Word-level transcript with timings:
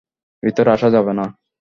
ভিতরে 0.43 0.69
আসা 0.71 0.87
যাবে 0.89 1.13
না! 1.13 1.25